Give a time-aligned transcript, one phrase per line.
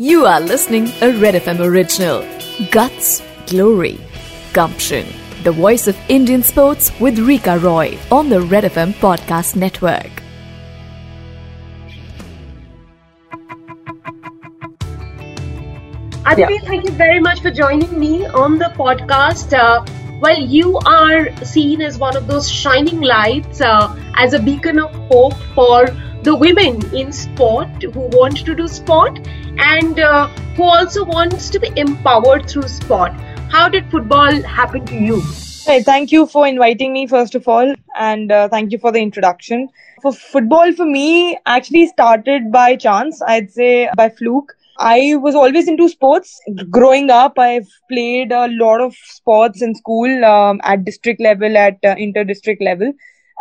[0.00, 2.24] You are listening a Red FM original.
[2.70, 4.00] Guts, Glory,
[4.54, 5.06] Gumption.
[5.42, 10.08] The voice of Indian sports with Rika Roy on the Red FM podcast network.
[16.24, 19.52] Aditi, thank you very much for joining me on the podcast.
[19.52, 19.84] Uh,
[20.22, 24.90] well, you are seen as one of those shining lights, uh, as a beacon of
[25.10, 25.84] hope for
[26.22, 29.18] the women in sport who want to do sport
[29.58, 33.12] and uh, who also wants to be empowered through sport.
[33.50, 35.22] How did football happen to you?
[35.64, 38.98] Hey, thank you for inviting me, first of all, and uh, thank you for the
[38.98, 39.68] introduction.
[40.02, 44.52] For football, for me, actually started by chance, I'd say by fluke.
[44.78, 46.40] I was always into sports.
[46.70, 51.78] Growing up, I've played a lot of sports in school um, at district level, at
[51.84, 52.92] uh, inter district level.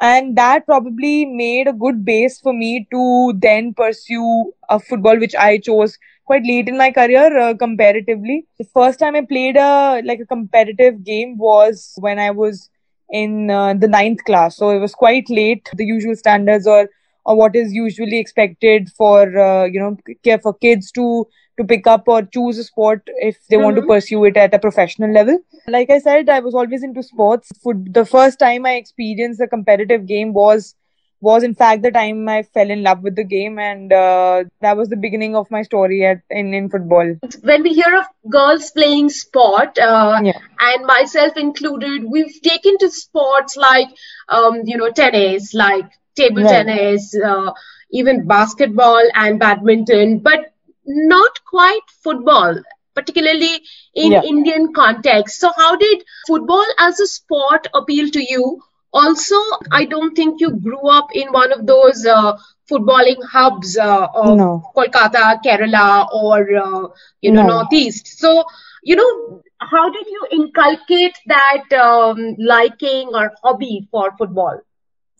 [0.02, 5.36] And that probably made a good base for me to then pursue a football, which
[5.36, 8.46] I chose quite late in my career uh, comparatively.
[8.58, 12.70] The first time I played a like a competitive game was when I was
[13.10, 14.56] in uh, the ninth class.
[14.56, 15.70] So it was quite late.
[15.76, 16.88] The usual standards or
[17.26, 19.98] or what is usually expected for uh, you know
[20.42, 21.28] for kids to
[21.60, 23.66] to pick up or choose a sport if they mm-hmm.
[23.66, 23.92] want to mm-hmm.
[23.92, 27.94] pursue it at a professional level like i said i was always into sports Food,
[27.94, 30.76] the first time i experienced a competitive game was
[31.22, 34.78] was in fact the time I fell in love with the game, and uh, that
[34.78, 37.16] was the beginning of my story at in, in football.
[37.42, 40.40] When we hear of girls playing sport, uh, yeah.
[40.60, 43.90] and myself included, we've taken to sports like
[44.30, 46.66] um, you know tennis, like table right.
[46.66, 47.52] tennis, uh,
[47.92, 50.49] even basketball and badminton, but
[50.90, 52.56] not quite football,
[52.96, 53.62] particularly
[53.94, 54.24] in yeah.
[54.24, 55.40] Indian context.
[55.40, 58.62] So, how did football as a sport appeal to you?
[58.92, 59.36] Also,
[59.72, 62.38] I don't think you grew up in one of those uh,
[62.70, 64.72] footballing hubs uh, of no.
[64.76, 66.88] Kolkata, Kerala, or uh,
[67.22, 67.48] you know no.
[67.48, 68.08] Northeast.
[68.20, 68.46] So,
[68.84, 74.60] you know, how did you inculcate that um, liking or hobby for football?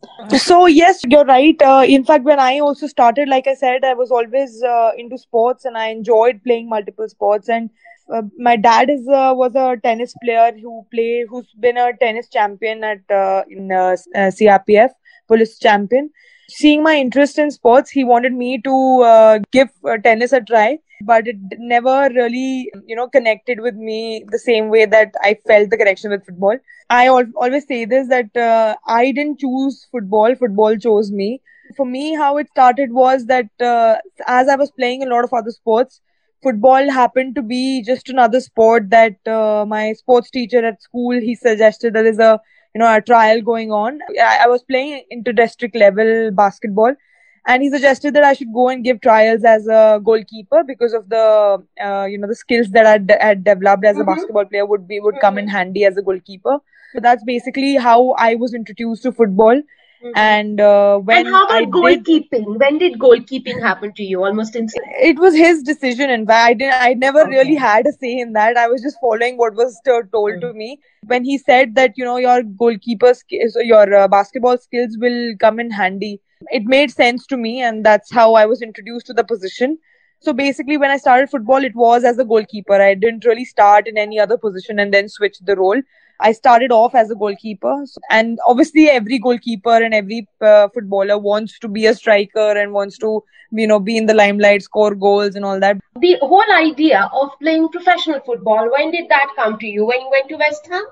[0.38, 1.62] So yes, you're right.
[1.62, 5.18] Uh, in fact, when I also started, like I said, I was always uh, into
[5.18, 7.50] sports and I enjoyed playing multiple sports.
[7.50, 7.70] And
[8.14, 12.30] uh, my dad is uh, was a tennis player who play who's been a tennis
[12.30, 14.92] champion at uh, in uh, CRPF,
[15.28, 16.10] police champion.
[16.50, 19.70] Seeing my interest in sports, he wanted me to give
[20.04, 24.86] tennis a try but it never really you know connected with me the same way
[24.86, 26.58] that i felt the connection with football.
[26.90, 31.42] I al- always say this that uh, i didn't choose football football chose me.
[31.76, 35.34] For me how it started was that uh, as i was playing a lot of
[35.34, 36.02] other sports
[36.44, 41.36] football happened to be just another sport that uh, my sports teacher at school he
[41.36, 42.40] suggested there is a
[42.76, 44.00] you know a trial going on.
[44.22, 46.94] I, I was playing inter district level basketball
[47.46, 51.10] and he suggested that I should go and give trials as a goalkeeper because of
[51.10, 54.14] the uh, you know the skills that I had developed as a mm-hmm.
[54.14, 55.56] basketball player would be would come in mm-hmm.
[55.56, 56.58] handy as a goalkeeper.
[56.94, 59.62] So that's basically how I was introduced to football.
[60.04, 60.18] Mm-hmm.
[60.18, 62.30] And uh, when and how about I goalkeeping?
[62.32, 64.24] Did, when did goalkeeping happen to you?
[64.24, 64.94] Almost instantly.
[65.02, 66.10] It was his decision.
[66.10, 66.82] and I didn't.
[66.82, 67.32] I never okay.
[67.32, 68.56] really had a say in that.
[68.56, 70.40] I was just following what was told mm-hmm.
[70.40, 70.80] to me.
[71.06, 75.60] When he said that you know your goalkeeper skills, your uh, basketball skills will come
[75.60, 79.24] in handy it made sense to me, and that's how I was introduced to the
[79.24, 79.78] position.
[80.22, 82.82] So basically, when I started football, it was as a goalkeeper.
[82.82, 85.82] I didn't really start in any other position and then switch the role.
[86.22, 91.58] I started off as a goalkeeper, and obviously, every goalkeeper and every uh, footballer wants
[91.60, 95.36] to be a striker and wants to, you know, be in the limelight, score goals,
[95.36, 95.78] and all that.
[96.02, 99.86] The whole idea of playing professional football, when did that come to you?
[99.86, 100.84] When you went to West Ham?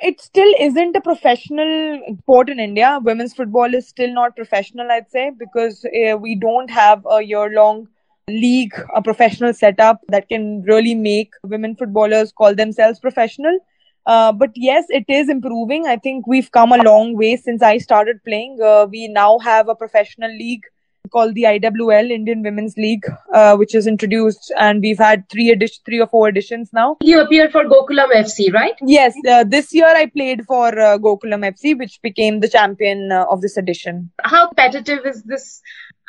[0.00, 2.98] It still isn't a professional sport in India.
[3.02, 7.50] Women's football is still not professional, I'd say, because uh, we don't have a year
[7.50, 7.88] long
[8.28, 13.58] league, a professional setup that can really make women footballers call themselves professional.
[14.06, 15.86] Uh, but yes, it is improving.
[15.86, 18.58] I think we've come a long way since I started playing.
[18.60, 20.64] Uh, we now have a professional league
[21.12, 25.82] called the IWL Indian Women's League, uh, which is introduced, and we've had three edition,
[25.84, 26.96] three or four editions now.
[27.02, 28.74] You appeared for Gokulam FC, right?
[28.82, 33.26] Yes, uh, this year I played for uh, Gokulam FC, which became the champion uh,
[33.30, 34.10] of this edition.
[34.22, 35.60] How competitive is this?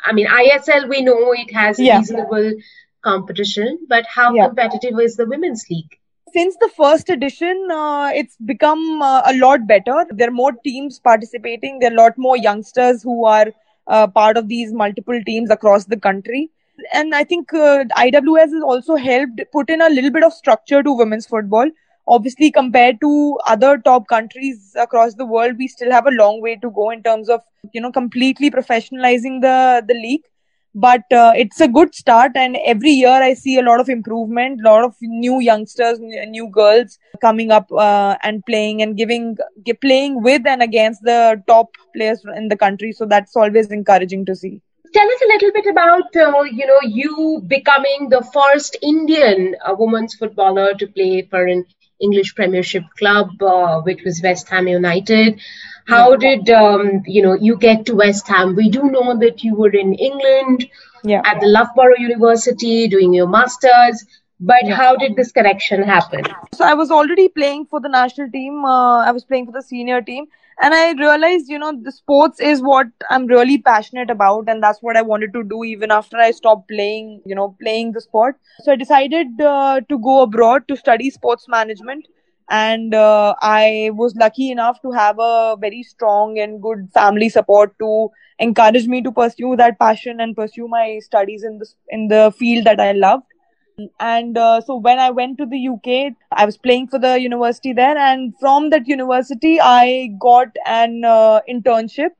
[0.04, 1.98] I mean, ISL we know it has yeah.
[1.98, 2.54] reasonable
[3.02, 4.46] competition, but how yeah.
[4.46, 5.98] competitive is the women's league?
[6.34, 10.04] since the first edition, uh, it's become uh, a lot better.
[10.10, 11.78] There are more teams participating.
[11.78, 13.46] There are a lot more youngsters who are
[13.86, 16.50] uh, part of these multiple teams across the country.
[16.92, 20.82] And I think uh, IWS has also helped put in a little bit of structure
[20.82, 21.70] to women's football.
[22.06, 26.56] Obviously, compared to other top countries across the world, we still have a long way
[26.56, 27.40] to go in terms of
[27.72, 30.24] you know completely professionalizing the the league.
[30.74, 34.60] But uh, it's a good start and every year i see a lot of improvement
[34.64, 39.36] a lot of new youngsters new girls coming up uh, and playing and giving
[39.80, 42.92] playing with and against the top players in the country.
[42.92, 44.60] So that's always encouraging to see.
[44.92, 49.74] Tell us a little bit about uh, you know you becoming the first indian uh,
[49.76, 51.64] women's footballer to play for an
[52.08, 55.46] english premiership club uh, which was west ham united
[55.86, 58.56] how did um, you know you get to West Ham?
[58.56, 60.66] We do know that you were in England
[61.04, 61.22] yeah.
[61.24, 64.04] at the Loughborough University doing your masters.
[64.40, 64.74] But yeah.
[64.74, 66.24] how did this connection happen?
[66.54, 68.64] So I was already playing for the national team.
[68.64, 70.26] Uh, I was playing for the senior team,
[70.60, 74.80] and I realized, you know, the sports is what I'm really passionate about, and that's
[74.80, 78.36] what I wanted to do even after I stopped playing, you know, playing the sport.
[78.60, 82.06] So I decided uh, to go abroad to study sports management
[82.50, 87.74] and uh, i was lucky enough to have a very strong and good family support
[87.78, 92.32] to encourage me to pursue that passion and pursue my studies in the in the
[92.38, 93.24] field that i loved
[93.98, 97.72] and uh, so when i went to the uk i was playing for the university
[97.72, 97.96] there.
[97.96, 102.10] And from that university i got an uh, internship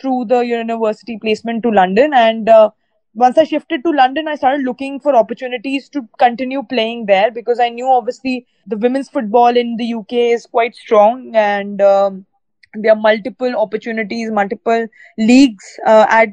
[0.00, 2.12] through the university placement to london.
[2.12, 2.70] And uh,
[3.14, 7.60] once I shifted to London, I started looking for opportunities to continue playing there because
[7.60, 11.30] I knew obviously the women's football in the UK is quite strong.
[11.36, 12.26] And um,
[12.74, 14.86] there are multiple opportunities, multiple
[15.18, 16.28] leagues uh, at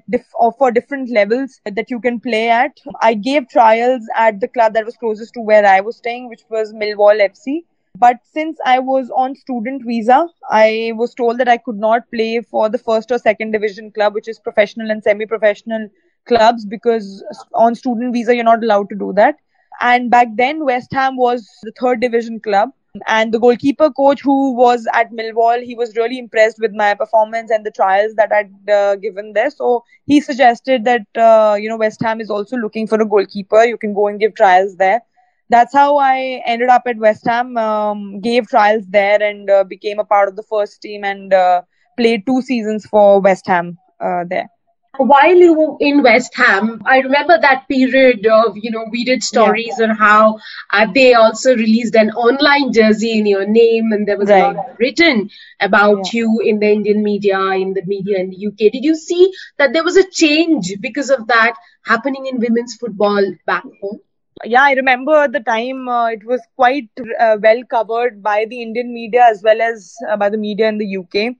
[0.57, 2.71] for different levels that you can play at.
[3.01, 6.43] I gave trials at the club that was closest to where I was staying, which
[6.49, 7.63] was Millwall FC.
[7.97, 12.41] But since I was on student visa, I was told that I could not play
[12.41, 15.89] for the first or second division club, which is professional and semi-professional
[16.27, 17.23] clubs because
[17.53, 19.35] on student visa you're not allowed to do that.
[19.81, 22.69] And back then, West Ham was the third division club.
[23.07, 27.49] And the goalkeeper coach who was at Millwall, he was really impressed with my performance
[27.49, 29.49] and the trials that I'd uh, given there.
[29.49, 33.63] So he suggested that, uh, you know, West Ham is also looking for a goalkeeper.
[33.63, 35.01] You can go and give trials there.
[35.49, 39.99] That's how I ended up at West Ham, um, gave trials there and uh, became
[39.99, 41.61] a part of the first team and uh,
[41.97, 44.49] played two seasons for West Ham uh, there
[44.97, 49.23] while you were in West Ham, I remember that period of, you know, we did
[49.23, 49.85] stories yeah.
[49.85, 50.39] on how
[50.71, 54.53] uh, they also released an online jersey in your name and there was right.
[54.53, 55.29] a lot written
[55.61, 56.19] about yeah.
[56.19, 58.71] you in the Indian media, in the media in the UK.
[58.71, 63.23] Did you see that there was a change because of that happening in women's football
[63.45, 63.99] back home?
[64.43, 66.89] yeah i remember at the time uh, it was quite
[67.19, 70.79] uh, well covered by the indian media as well as uh, by the media in
[70.79, 71.35] the uk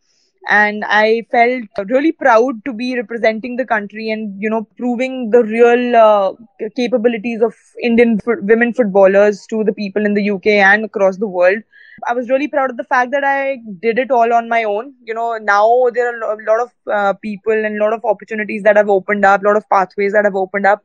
[0.50, 5.44] and I felt really proud to be representing the country and you know proving the
[5.44, 6.34] real uh,
[6.76, 11.28] capabilities of Indian f- women footballers to the people in the UK and across the
[11.28, 11.58] world.
[12.08, 14.94] I was really proud of the fact that I did it all on my own.
[15.04, 18.64] You know, now there are a lot of uh, people and a lot of opportunities
[18.64, 20.82] that have opened up, a lot of pathways that have opened up.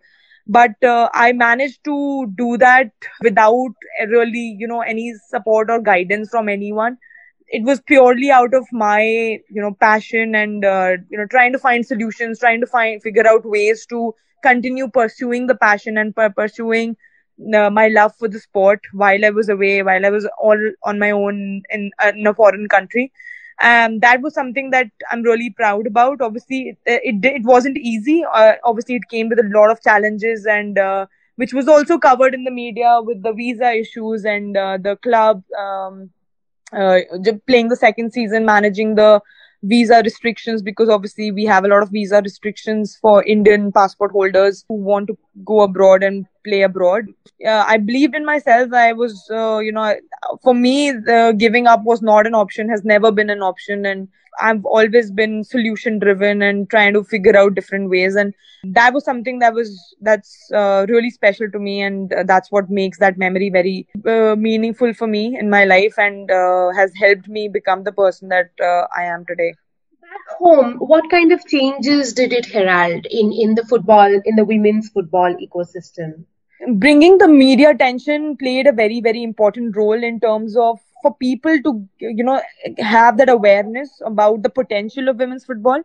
[0.46, 2.90] But uh, I managed to do that
[3.22, 3.70] without
[4.08, 6.98] really, you know, any support or guidance from anyone
[7.48, 11.58] it was purely out of my you know passion and uh, you know trying to
[11.58, 16.96] find solutions trying to find figure out ways to continue pursuing the passion and pursuing
[17.54, 20.98] uh, my love for the sport while i was away while i was all on
[20.98, 23.12] my own in, uh, in a foreign country.
[23.62, 26.20] Um, that was something that i'm really proud about.
[26.20, 28.24] Obviously it it, it wasn't easy.
[28.32, 31.06] Uh, obviously it came with a lot of challenges and uh,
[31.36, 35.42] which was also covered in the media with the visa issues and uh, the club
[35.58, 36.10] um,
[36.72, 36.98] uh,
[37.46, 39.20] playing the second season, managing the
[39.62, 44.64] visa restrictions because obviously we have a lot of visa restrictions for Indian passport holders
[44.68, 47.06] who want to go abroad and play abroad.
[47.46, 48.72] Uh, I believed in myself.
[48.72, 49.94] I was, uh, you know,
[50.42, 50.92] for me,
[51.46, 53.84] giving up was not an option, has never been an option.
[53.92, 54.08] And
[54.40, 58.16] I've always been solution driven and trying to figure out different ways.
[58.22, 58.34] And
[58.78, 59.70] that was something that was,
[60.08, 61.80] that's uh, really special to me.
[61.82, 65.98] And uh, that's what makes that memory very uh, meaningful for me in my life
[65.98, 66.30] and
[66.80, 68.50] has helped me become the person that
[68.96, 69.54] I am today.
[70.02, 74.44] Back home, what kind of changes did it herald in, in the football, in the
[74.44, 76.24] women's football ecosystem?
[76.74, 81.60] Bringing the media attention played a very, very important role in terms of for people
[81.62, 82.40] to you know
[82.78, 85.82] have that awareness about the potential of women's football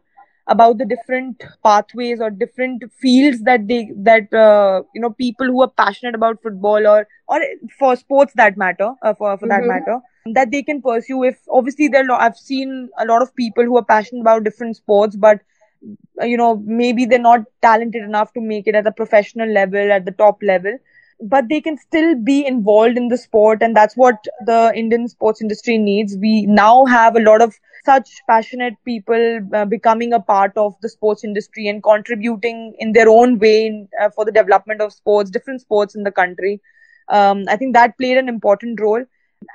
[0.48, 5.62] about the different pathways or different fields that they that uh, you know people who
[5.62, 7.42] are passionate about football or or
[7.78, 9.68] for sports that matter uh, for for that mm-hmm.
[9.68, 10.00] matter
[10.34, 13.78] that they can pursue if obviously there are, i've seen a lot of people who
[13.78, 15.40] are passionate about different sports but
[16.24, 20.06] you know maybe they're not talented enough to make it at the professional level at
[20.06, 20.78] the top level
[21.22, 25.42] but they can still be involved in the sport and that's what the indian sports
[25.42, 26.18] industry needs.
[26.20, 27.54] We now have a lot of
[27.86, 33.10] such passionate people uh, becoming a part of the sports industry and contributing in their
[33.10, 36.60] own way in, uh, for the development of sports different sports in the country.
[37.10, 39.04] Um, i think that played an important role.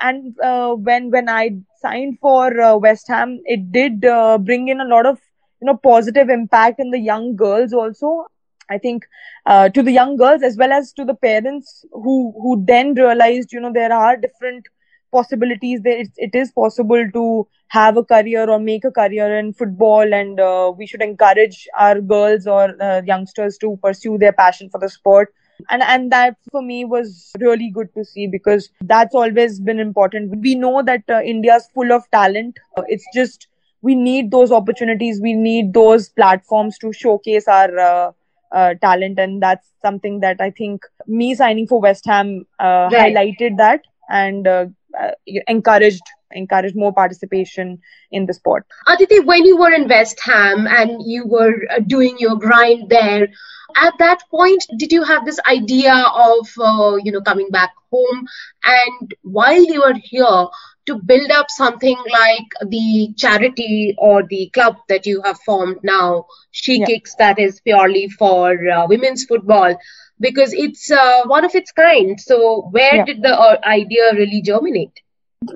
[0.01, 1.51] And uh, when when i
[1.83, 5.19] signed for uh, west ham it did uh, bring in a lot of
[5.61, 8.27] you know positive impact in the young girls also.
[8.69, 9.05] I think
[9.47, 13.53] uh, to the young girls as well as to the parents who who then realized
[13.53, 14.67] you know there are different
[15.13, 19.53] possibilities there it, it is possible to have a career or make a career in
[19.53, 24.69] football and uh, we should encourage our girls or uh, youngsters to pursue their passion
[24.71, 25.33] for the sport.
[25.71, 30.39] And and that for me was really good to see because that's always been important.
[30.41, 32.59] We know that uh, india's full of talent.
[32.87, 33.49] It's just
[33.87, 38.13] we need those opportunities we need those platforms to showcase our uh,
[38.53, 43.15] uh, talent, and that's something that I think me signing for West Ham uh, right.
[43.15, 44.67] highlighted that and uh,
[44.99, 45.11] uh,
[45.47, 47.81] encouraged encouraged more participation
[48.11, 48.67] in the sport.
[48.87, 53.29] Aditi, when you were in West Ham and you were uh, doing your grind there,
[53.77, 58.27] at that point, did you have this idea of uh, you know coming back home?
[58.65, 60.47] And while you were here,
[60.87, 66.27] to build up something like the charity or the club that you have formed now,
[66.53, 66.87] She yeah.
[66.87, 69.77] Kicks, that is purely for uh, women's football,
[70.21, 72.21] because it's uh, one of its kind.
[72.21, 73.05] So, where yeah.
[73.05, 75.01] did the uh, idea really germinate?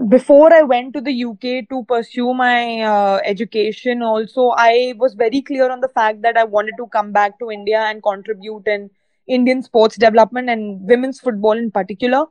[0.08, 5.40] Before I went to the UK to pursue my uh, education, also, I was very
[5.40, 8.90] clear on the fact that I wanted to come back to India and contribute in
[9.26, 12.26] Indian sports development and women's football in particular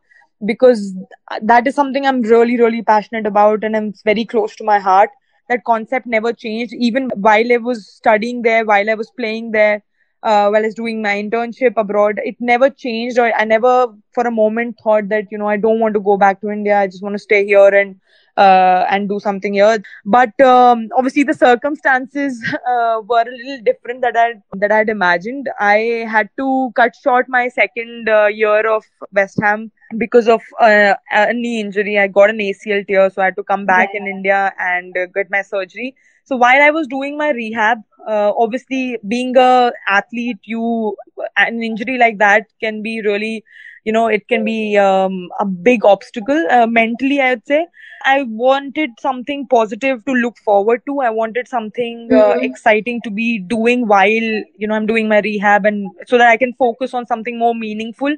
[0.45, 0.93] because
[1.41, 5.09] that is something I'm really, really passionate about and I'm very close to my heart.
[5.49, 6.73] That concept never changed.
[6.73, 9.81] Even while I was studying there, while I was playing there,
[10.23, 13.17] uh, while I was doing my internship abroad, it never changed.
[13.17, 16.17] Or I never for a moment thought that, you know, I don't want to go
[16.17, 16.79] back to India.
[16.79, 17.99] I just want to stay here and
[18.37, 19.77] uh, and do something here.
[20.05, 24.89] But um, obviously, the circumstances uh, were a little different that I that I had
[24.89, 25.49] imagined.
[25.59, 30.93] I had to cut short my second uh, year of West Ham because of uh,
[31.11, 31.97] a knee injury.
[31.99, 34.01] I got an ACL tear, so I had to come back yeah.
[34.01, 35.95] in India and uh, get my surgery.
[36.29, 40.95] So while I was doing my rehab, uh, obviously being a athlete, you
[41.35, 43.43] an injury like that can be really,
[43.83, 47.19] you know, it can be um, a big obstacle uh, mentally.
[47.19, 47.65] I would say
[48.05, 50.99] I wanted something positive to look forward to.
[50.99, 52.43] I wanted something uh, mm-hmm.
[52.43, 56.37] exciting to be doing while you know I'm doing my rehab, and so that I
[56.37, 58.15] can focus on something more meaningful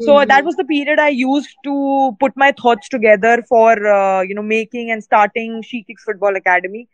[0.00, 0.28] so mm-hmm.
[0.28, 4.42] that was the period I used to put my thoughts together for uh, you know
[4.42, 6.88] making and starting She Kicks Football Academy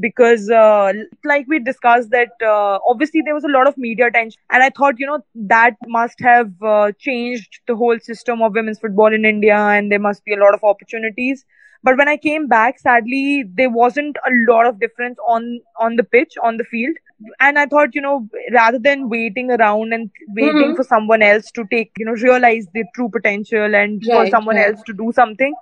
[0.00, 0.92] because uh,
[1.24, 4.70] like we discussed that uh, obviously there was a lot of media attention and I
[4.70, 9.24] thought you know that must have uh, changed the whole system of women's football in
[9.24, 11.44] India and there must be a lot of opportunities.
[11.82, 16.04] But when I came back sadly there wasn't a lot of difference on on the
[16.04, 16.96] pitch on the field.
[17.40, 20.76] And I thought, you know, rather than waiting around and waiting mm-hmm.
[20.76, 24.56] for someone else to take, you know, realize their true potential and right, for someone
[24.56, 25.52] else to do something,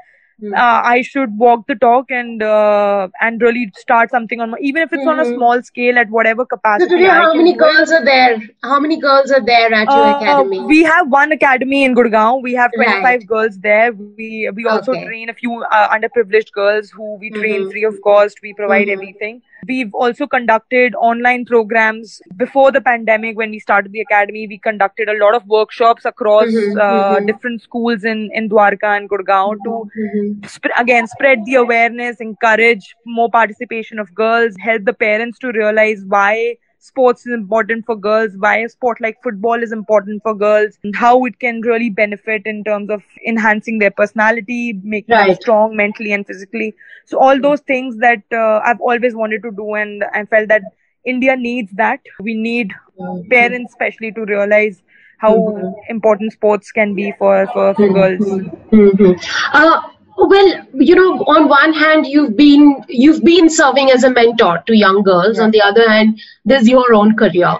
[0.42, 0.54] mm-hmm.
[0.54, 4.82] uh, I should walk the talk and uh, and really start something on my, even
[4.82, 5.08] if it's mm-hmm.
[5.08, 5.34] on a mm-hmm.
[5.36, 6.90] small scale at whatever capacity.
[6.90, 8.42] So today, how many girls are there?
[8.62, 10.60] How many girls are there at your uh, academy?
[10.60, 12.42] we have one academy in Gurgaon.
[12.42, 13.26] We have 25 right.
[13.26, 13.92] girls there.
[13.92, 15.04] We we also okay.
[15.04, 17.70] train a few uh, underprivileged girls who we train mm-hmm.
[17.70, 18.40] free of cost.
[18.42, 19.00] We provide mm-hmm.
[19.00, 19.42] everything.
[19.66, 23.36] We've also conducted online programs before the pandemic.
[23.36, 27.26] When we started the academy, we conducted a lot of workshops across mm-hmm, uh, mm-hmm.
[27.26, 30.46] different schools in in Dwarka and Gurgaon to mm-hmm.
[30.50, 36.04] sp- again spread the awareness, encourage more participation of girls, help the parents to realize
[36.06, 40.78] why sports is important for girls, why a sport like football is important for girls,
[40.84, 45.26] and how it can really benefit in terms of enhancing their personality, making right.
[45.28, 46.74] them strong mentally and physically.
[47.04, 50.62] So all those things that uh, I've always wanted to do, and I felt that
[51.04, 52.00] India needs that.
[52.20, 53.28] We need mm-hmm.
[53.28, 54.82] parents, especially, to realize
[55.18, 55.72] how mm-hmm.
[55.88, 58.20] important sports can be for for, for girls.
[58.20, 59.12] Mm-hmm.
[59.52, 59.80] Uh,
[60.16, 64.76] well, you know, on one hand, you've been you've been serving as a mentor to
[64.76, 65.36] young girls.
[65.36, 65.44] Yeah.
[65.44, 67.54] On the other hand, there's your own career.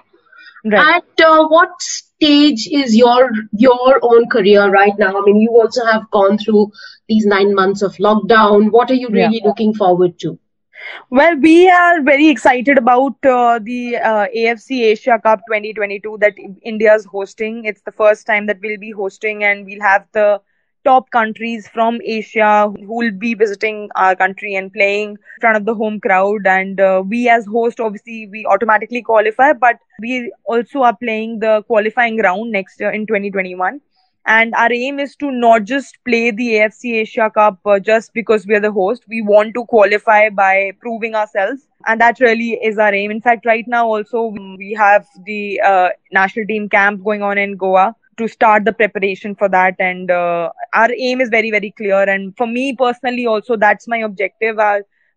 [0.65, 1.03] Right.
[1.03, 5.19] At uh, what stage is your your own career right now?
[5.19, 6.73] I mean, you also have gone through
[7.09, 8.73] these nine months of lockdown.
[8.73, 9.49] What are you really yeah.
[9.49, 10.39] looking forward to?
[11.11, 16.95] Well, we are very excited about uh, the uh, AFC Asia Cup 2022 that India
[16.95, 17.65] is hosting.
[17.65, 20.41] It's the first time that we'll be hosting, and we'll have the
[20.89, 25.65] top countries from Asia who will be visiting our country and playing in front of
[25.67, 26.47] the home crowd.
[26.47, 31.63] And uh, we, as host, obviously, we automatically qualify, but we also are playing the
[31.67, 33.81] qualifying round next year in 2021.
[34.35, 38.47] and our aim is to not just play the AFC Asia Cup uh, just because
[38.47, 39.05] we are the host.
[39.09, 43.13] We want to qualify by proving ourselves, and that really is our aim.
[43.13, 44.25] In fact, right now also
[44.65, 49.35] we have the uh, national team camp going on in Goa to start the preparation
[49.35, 49.75] for that.
[49.79, 52.03] And uh, our aim is very very clear.
[52.03, 54.59] And for me personally also that's my objective.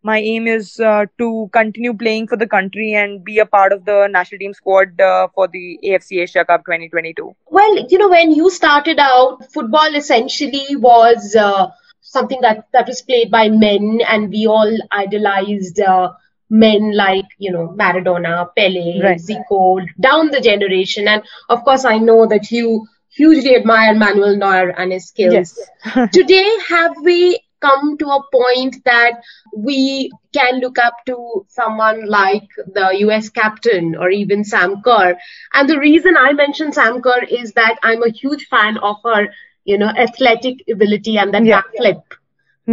[0.01, 3.83] My aim is uh, to continue playing for the country and be a part of
[3.83, 7.35] the national team squad uh, for the AFC Asia Cup 2022.
[7.49, 11.67] Well, you know, when you started out, football essentially was uh,
[11.99, 16.13] something that, that was played by men, and we all idolized uh,
[16.49, 19.19] men like, you know, Maradona, Pele, right.
[19.19, 21.07] Zico, down the generation.
[21.07, 25.33] And of course, I know that you hugely admire Manuel Neuer and his skills.
[25.33, 26.09] Yes.
[26.13, 29.21] Today, have we come to a point that
[29.55, 35.17] we can look up to someone like the US captain or even Sam Kerr.
[35.53, 39.27] And the reason I mention Sam Kerr is that I'm a huge fan of her,
[39.65, 41.61] you know, athletic ability and that yeah.
[41.61, 42.01] backflip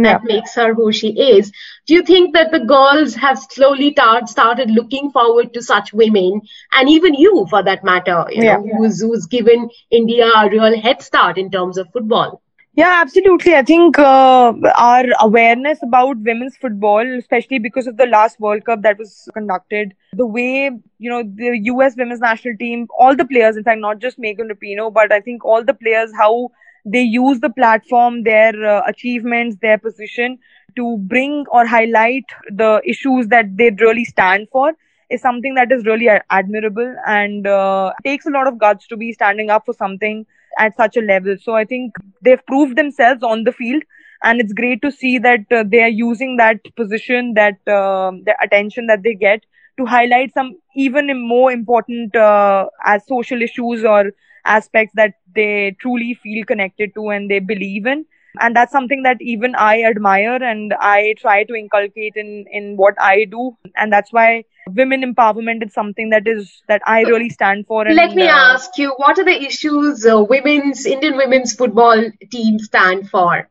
[0.03, 0.35] that yeah.
[0.35, 1.51] makes her who she is.
[1.85, 6.41] Do you think that the girls have slowly tar- started looking forward to such women,
[6.73, 8.57] and even you, for that matter, you yeah.
[8.57, 12.41] know, who's, who's given India a real head start in terms of football?
[12.77, 13.55] Yeah, absolutely.
[13.55, 18.83] I think uh, our awareness about women's football, especially because of the last World Cup
[18.83, 23.57] that was conducted, the way, you know, the US women's national team, all the players,
[23.57, 26.51] in fact, not just Megan Rapinoe, but I think all the players, how
[26.91, 30.37] they use the platform, their uh, achievements, their position
[30.75, 34.73] to bring or highlight the issues that they really stand for
[35.09, 39.13] is something that is really admirable and uh, takes a lot of guts to be
[39.13, 40.25] standing up for something
[40.59, 41.35] at such a level.
[41.41, 43.83] So I think they've proved themselves on the field,
[44.23, 48.35] and it's great to see that uh, they are using that position, that uh, the
[48.41, 49.45] attention that they get
[49.77, 54.11] to highlight some even more important uh, as social issues or
[54.45, 58.05] aspects that they truly feel connected to and they believe in.
[58.39, 62.93] And that's something that even i admire and i try to inculcate in in what
[63.01, 63.57] i do.
[63.75, 67.95] And that's why women empowerment is something that is that i really stand for and,
[67.95, 72.59] let me uh, ask you what are the issues uh, women's indian women's football team
[72.59, 73.47] stand for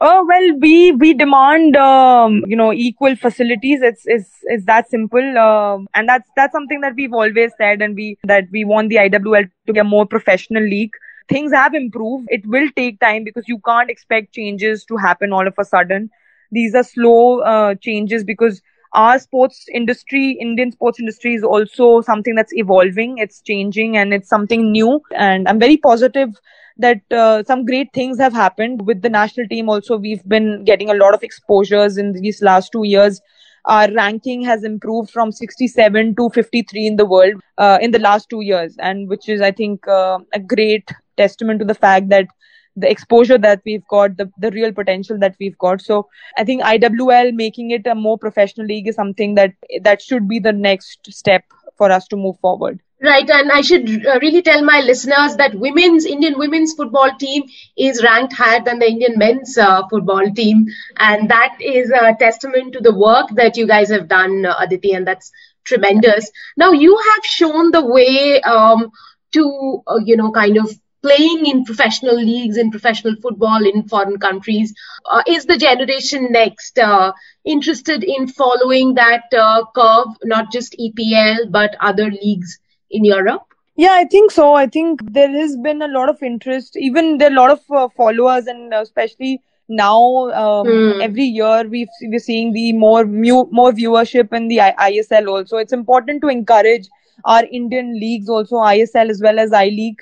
[0.00, 3.80] Oh well, we we demand um, you know equal facilities.
[3.82, 7.96] It's it's it's that simple, um, and that's that's something that we've always said, and
[7.96, 10.92] we that we want the IWL to be a more professional league
[11.28, 12.26] things have improved.
[12.30, 16.08] It will take time because you can't expect changes to happen all of a sudden.
[16.50, 18.62] These are slow uh, changes because
[18.94, 23.18] our sports industry, Indian sports industry is also something that's evolving.
[23.18, 25.02] It's changing and it's something new.
[25.14, 26.30] And I'm very positive
[26.78, 29.68] that uh, some great things have happened with the national team.
[29.68, 33.20] Also, we've been getting a lot of exposures in these last two years
[33.68, 38.28] our ranking has improved from 67 to 53 in the world uh, in the last
[38.30, 42.26] two years, and which is, I think, uh, a great testament to the fact that
[42.76, 45.82] the exposure that we've got, the, the real potential that we've got.
[45.82, 50.28] So I think IWL making it a more professional league is something that that should
[50.28, 51.44] be the next step
[51.76, 52.80] for us to move forward.
[53.00, 57.44] Right, and I should uh, really tell my listeners that women's Indian women's football team
[57.76, 62.72] is ranked higher than the Indian men's uh, football team, and that is a testament
[62.72, 65.30] to the work that you guys have done, uh, Aditi, and that's
[65.64, 66.28] tremendous.
[66.56, 68.90] Now you have shown the way um,
[69.32, 70.68] to uh, you know kind of
[71.00, 74.74] playing in professional leagues in professional football in foreign countries.
[75.08, 77.12] Uh, is the generation next uh,
[77.44, 82.58] interested in following that uh, curve, not just EPL but other leagues
[82.90, 83.42] in Europe?
[83.76, 84.54] Yeah, I think so.
[84.54, 86.76] I think there has been a lot of interest.
[86.76, 91.02] Even there are a lot of uh, followers, and especially now, um, mm.
[91.02, 95.28] every year we we're seeing the more more viewership in the ISL.
[95.28, 96.88] Also, it's important to encourage
[97.24, 100.00] our Indian leagues, also ISL as well as I League,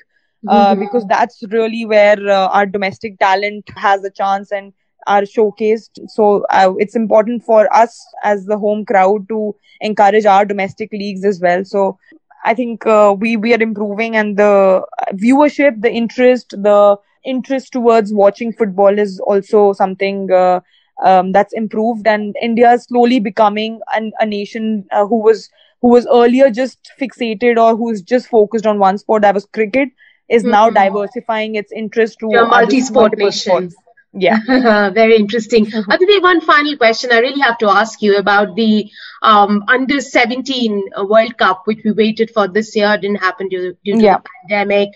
[0.49, 0.81] uh, mm-hmm.
[0.81, 4.72] because that's really where uh, our domestic talent has a chance and
[5.07, 6.09] are showcased.
[6.09, 11.25] So uh, it's important for us as the home crowd to encourage our domestic leagues
[11.25, 11.64] as well.
[11.64, 11.99] So
[12.44, 14.83] I think uh, we we are improving, and the
[15.14, 20.31] viewership, the interest, the interest towards watching football is also something.
[20.31, 20.61] Uh,
[21.05, 25.51] um, that's improved and India is slowly becoming an, a nation uh, who was
[25.83, 29.90] who was earlier just fixated or who's just focused on one sport that was cricket
[30.29, 30.53] is mm-hmm.
[30.53, 33.70] now diversifying its interest to a multi-sport nation.
[34.18, 34.38] Yeah,
[34.92, 35.66] very interesting.
[35.90, 38.90] Aditi, one final question I really have to ask you about the
[39.22, 43.96] um, under 17 World Cup, which we waited for this year, didn't happen due, due
[43.96, 44.16] to yeah.
[44.16, 44.90] the pandemic.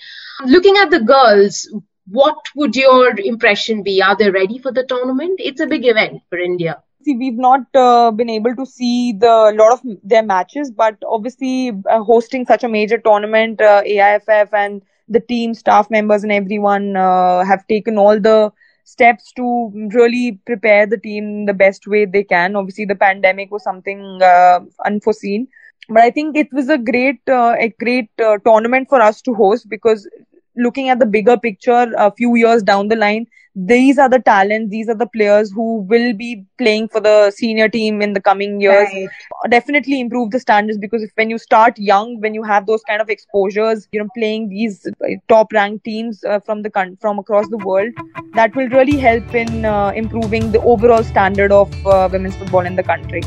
[0.46, 1.68] Looking at the girls,
[2.06, 4.00] what would your impression be?
[4.00, 5.38] Are they ready for the tournament?
[5.38, 6.82] It's a big event for India.
[7.02, 11.72] See, we've not uh, been able to see the lot of their matches, but obviously
[11.90, 16.96] uh, hosting such a major tournament, uh, AIFF and the team, staff members, and everyone
[16.96, 18.52] uh, have taken all the
[18.92, 19.46] steps to
[19.94, 22.56] really prepare the team the best way they can.
[22.56, 25.46] Obviously, the pandemic was something uh, unforeseen,
[25.88, 29.34] but I think it was a great, uh, a great uh, tournament for us to
[29.34, 30.08] host because
[30.56, 34.70] looking at the bigger picture, a few years down the line, these are the talents,
[34.70, 38.60] these are the players who will be playing for the senior team in the coming
[38.60, 38.88] years.
[38.92, 39.08] Right.
[39.48, 43.02] Definitely improve the standards because if when you start young, when you have those kind
[43.02, 47.48] of exposures, you know, playing these uh, top ranked teams uh, from the from across
[47.48, 47.92] the world,
[48.34, 52.76] that will really help in uh, improving the overall standard of uh, women's football in
[52.76, 53.22] the country.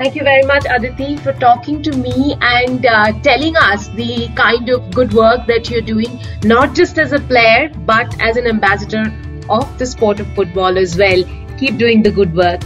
[0.00, 4.70] Thank you very much, Aditi, for talking to me and uh, telling us the kind
[4.70, 9.12] of good work that you're doing, not just as a player, but as an ambassador
[9.50, 11.22] of the sport of football as well.
[11.58, 12.62] Keep doing the good work.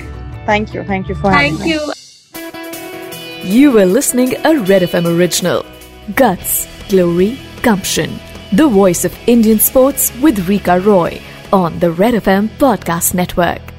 [0.46, 0.84] Thank you.
[0.84, 1.80] Thank you for Thank having you.
[1.88, 3.42] me.
[3.42, 5.66] You were listening a Red FM original.
[6.14, 8.20] Guts, Glory, Gumption.
[8.52, 11.20] The voice of Indian sports with Rika Roy
[11.52, 13.73] on the Red FM Podcast Network.